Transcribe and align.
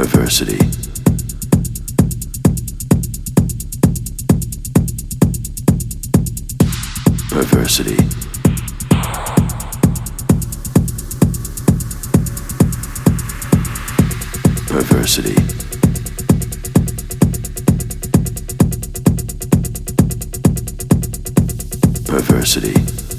Perversity. 0.00 0.56
Perversity. 7.28 7.96
Perversity. 14.66 15.34
Perversity. 22.06 23.09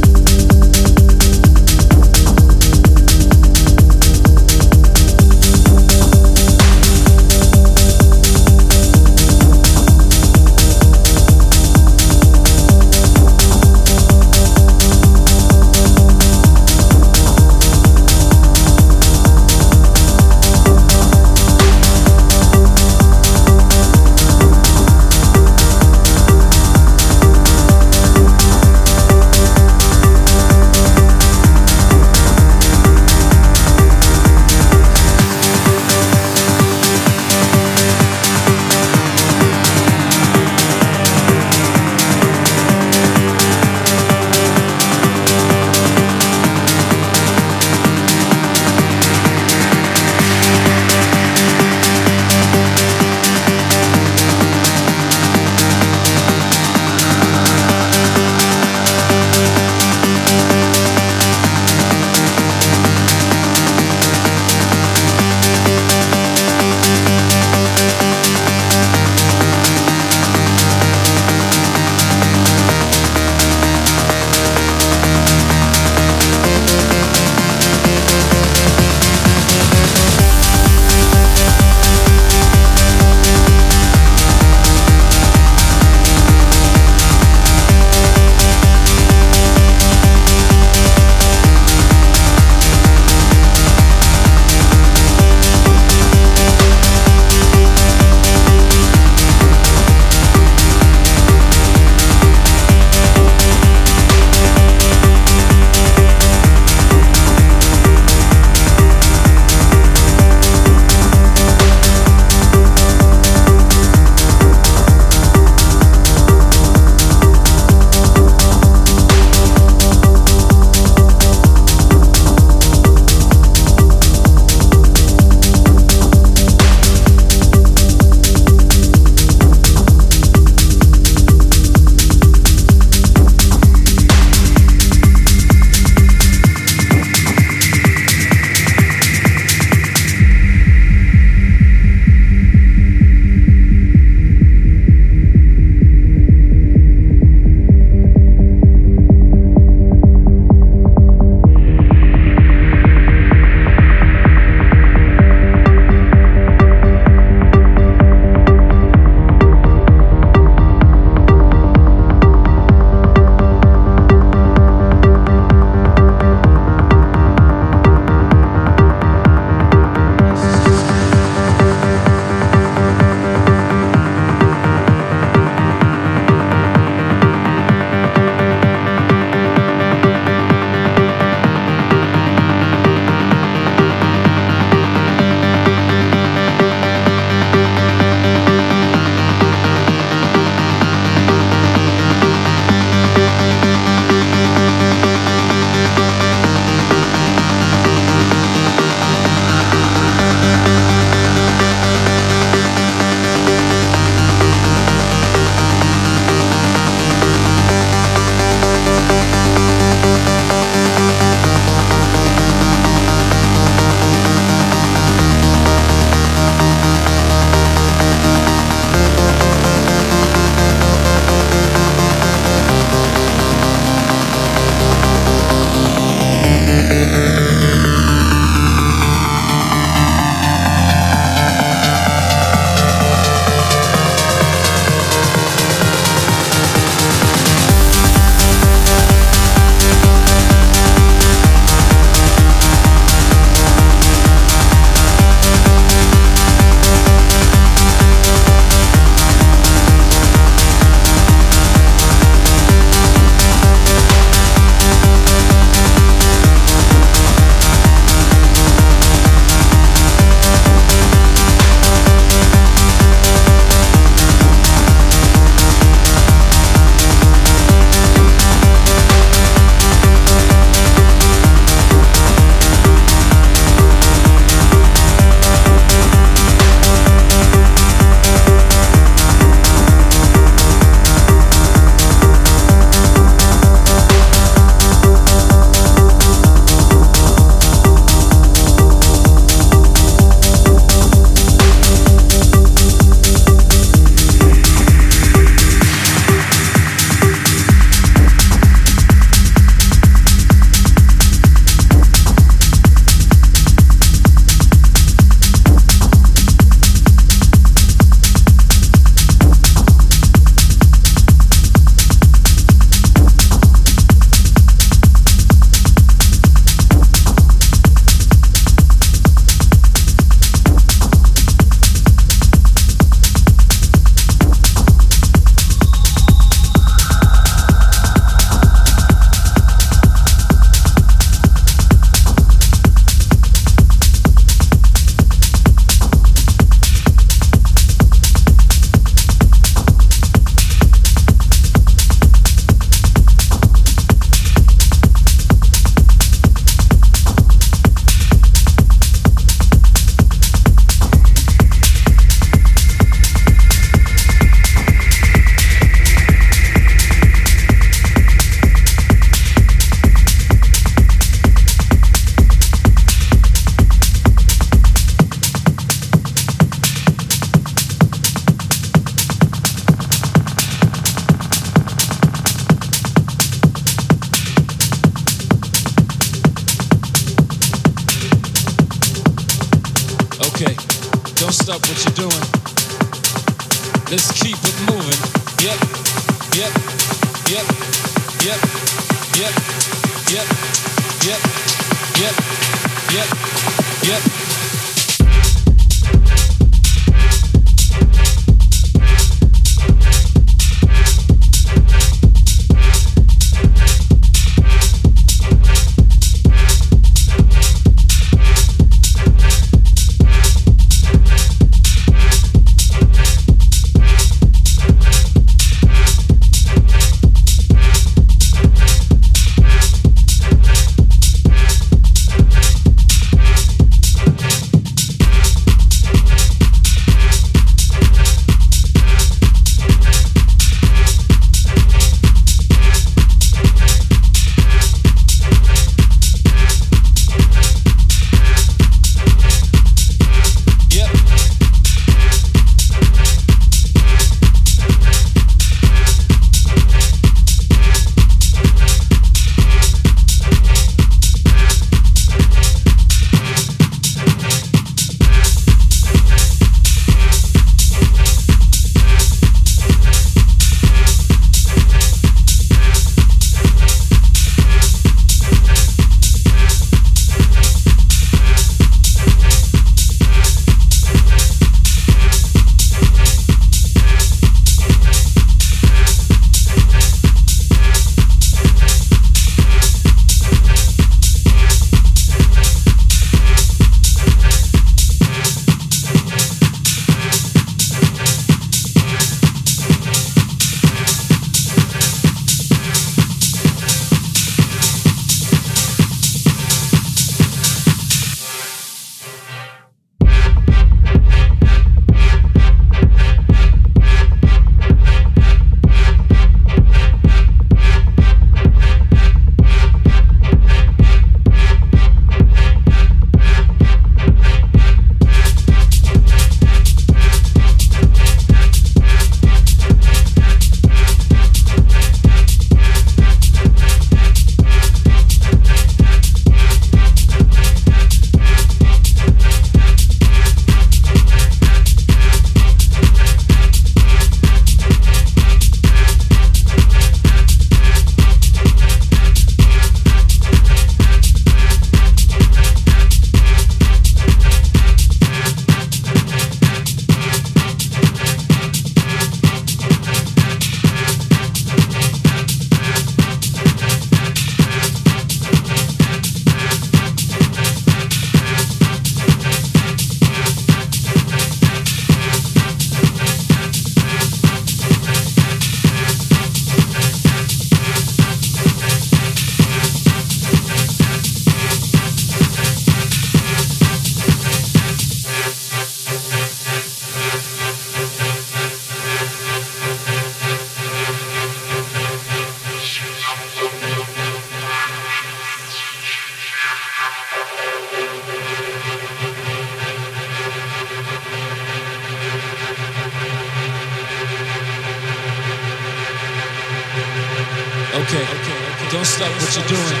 stop 599.14 599.30
what 599.30 599.54
you're 599.54 599.68
doing. 599.68 600.00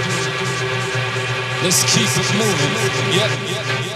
Let's 1.62 1.84
keep 1.94 2.10
it 2.18 2.28
moving. 2.34 2.72
Yep. 3.14 3.93